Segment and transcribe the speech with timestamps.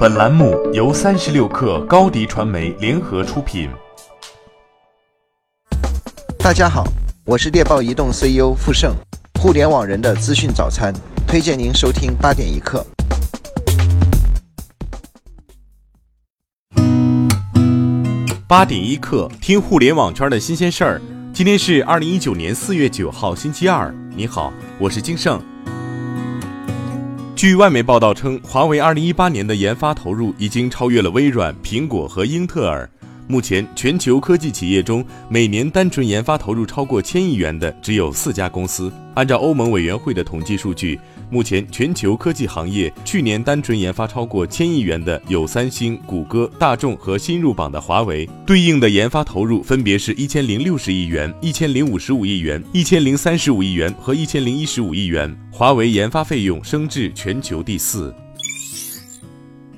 [0.00, 3.68] 本栏目由三十六氪高低传媒联合出品。
[6.38, 6.84] 大家好，
[7.26, 8.94] 我是猎豹移动 CEO 傅盛，
[9.38, 10.90] 互联网人的资讯早餐，
[11.28, 12.82] 推荐您收听八点一刻。
[18.48, 21.02] 八点一刻，听互联网圈的新鲜事儿。
[21.34, 23.94] 今天是二零一九年四月九号，星期二。
[24.16, 25.38] 你好，我是金盛。
[27.40, 32.86] 据外媒报道称，华为2018年的研发投入已经超越了微软、苹果和英特尔。
[33.26, 38.92] 目前，全球科技企业中每年单纯研发投入超过千亿元的只有四家公司。
[39.14, 41.00] 按照欧盟委员会的统计数据。
[41.30, 55.32] 目前，全球科技行业去年单纯研发超过千亿元的有三星、谷歌、大众和新入榜的华为，对应的研发投入分别是一千零六十亿元、一千零五十五亿元、一千零三十五亿元和一千零一十五亿元。
[55.52, 58.12] 华为研发费用升至全球第四。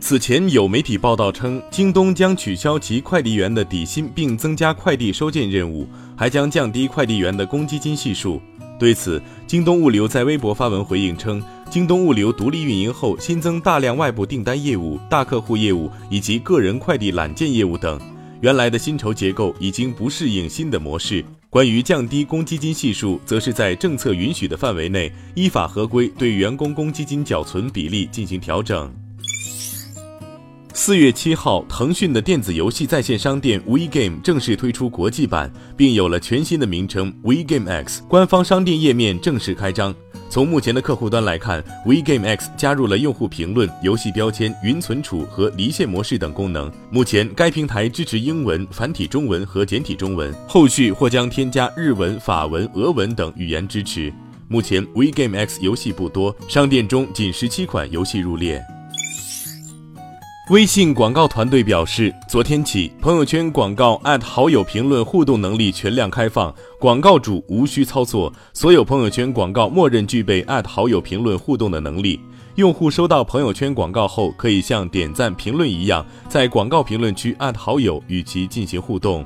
[0.00, 8.42] 此前有媒体报道称，京东将取消其快递员的底薪，并增加快递收件任务，还将降低快递员的公积金系数。
[8.82, 17.96] 对此，京东物流在微博发文回应称，京东物流独立运营后，新增大量外部订单业务、大客户业务以及个人快递揽件业务等，
[18.40, 21.24] 原来的薪酬结构已经不适应新的模式。
[21.48, 28.92] 关于降低公积金系数，则是在政策允许的范围内，依法合规对员工公积金缴存比例进行调整。
[30.74, 38.02] 四月七号，腾讯的电子游戏在线商店 WeGame 正式推出国际版，并有了全新的名称 WeGame X。
[38.08, 39.94] 官方商店页面正式开张。
[40.30, 46.72] 从目前的客户端来看，WeGame X 加入了用户评论、游戏标签、云存储和离线模式等功能。
[46.90, 54.10] 目前，该平台支持英文、繁体中文和简体中文，后续或将添加日文、法文、俄文等语言支持。
[54.48, 58.62] 目前，WeGame X 游戏不多，商店中仅十七款游戏入列。
[60.50, 72.18] 微信广告团队表示，昨天起，朋友圈广告好友评论互动能力全量开放，广告主无需操作，所有朋友圈广告默认具备好友评论互动的能力。
[72.56, 79.24] 用户收到朋友圈广告后，可以像点赞评论一样，在广告评论区好友，与其进行互动。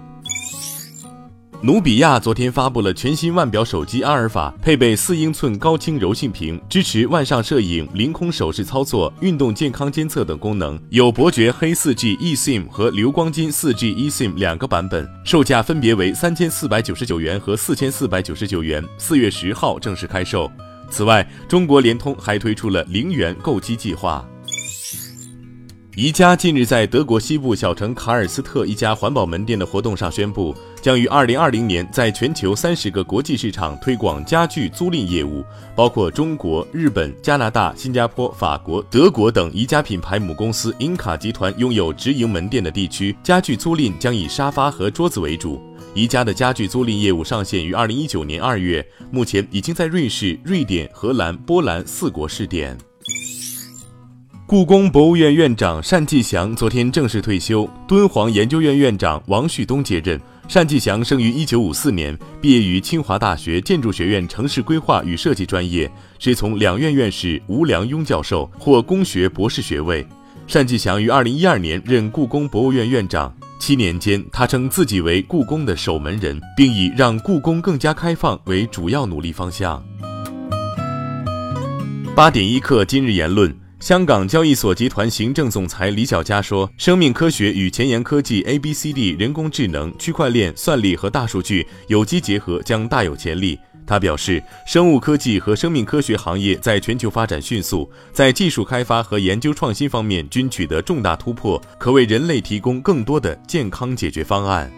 [1.62, 18.84] 努比亚昨天发布了全新腕表手机阿尔法，配备四英寸高清柔性屏，支持万上摄影、凌空手势操作、运动健康监测等功能，有伯爵黑 4G eSIM 和流光金 4G eSIM 两个版本，售价分别为三千四百九十九元和四千四百九十九元。
[18.98, 20.50] 四月十号正式开售。
[20.90, 24.24] 此外，中国联通还推出了零元购机计划。
[25.96, 35.42] 宜家近日在德国西部小城卡尔斯特一家环保门店的活动上宣布，将于二零二零年在全球三十个国际市场推广家具租赁业务，
[35.74, 45.58] 包括中国、日本、加拿大、新加坡、法国、德国等宜家品牌母公司英卡集团拥有直营门店的地区，家具租赁将以沙发和桌子为主。
[45.94, 52.76] 宜家的家具租赁业务上线于二零一九年二月，目前已经在瑞士、瑞典、荷兰、波兰四国试点。
[54.48, 60.20] 故宫博物院院长单霁翔昨天正式退休，敦煌研究院院长王旭东接任。
[60.48, 65.90] 单霁翔生于一九五四年，毕业于清华大学建筑学院城市规划与设计专业，
[66.20, 70.06] 师从两院院士吴良镛教授，获工学博士学位。
[70.48, 79.84] 单霁翔于二零一二年任故宫博物院院长，七年间，他称自己为故宫的守门人，并以让故宫更加开放为主要努力方向。
[82.14, 83.52] 八点一刻，今日言论。
[83.86, 104.68] 香港交易所集团行政总裁李小加说：“生命科学与前沿科技、A、B、C、D、人工智能、区块链、算力和大数据有机结合将大有潜力。”他表示，生物科技和生命科学行业在全球发展迅速，在技术开发和研究创新方面均取得重大突破，可为人类提供更多的健康解决方案。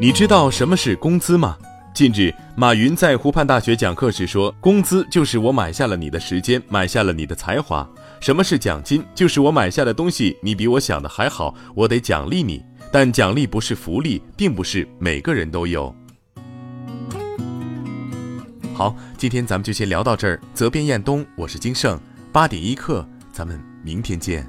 [0.00, 1.58] 你知道什么是工资吗？
[1.98, 7.84] 近日，马云在湖畔大学讲课时说：“工资就是我买下了你的时间，买下了你的才华。
[8.20, 9.04] 什么是奖金？
[9.16, 12.62] 就是我买下的东西，你比我想的还好，我得奖励你。
[12.92, 15.92] 但奖励不是福利，并不是每个人都有。”
[18.72, 20.40] 好，今天咱们就先聊到这儿。
[20.54, 21.98] 责编：彦东，我是金盛，
[22.30, 24.48] 八点一刻，咱们明天见。